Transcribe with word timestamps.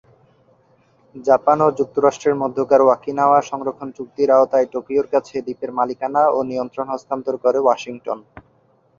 Japan 1.15 1.57
ও 1.61 1.77
যুক্তরাষ্ট্রের 1.79 2.35
মধ্যকার 2.41 2.81
ওকিনাওয়া 2.85 3.39
সংরক্ষণ 3.49 3.89
চুক্তির 3.97 4.29
আওতায় 4.31 4.67
টোকিওর 4.73 5.07
কাছে 5.13 5.35
দ্বীপের 5.45 5.71
মালিকানা 5.77 6.23
ও 6.27 6.39
নিয়ন্ত্রণ 6.49 6.85
হস্তান্তর 6.89 7.35
করে 7.43 7.59
ওয়াশিংটন। 7.61 8.19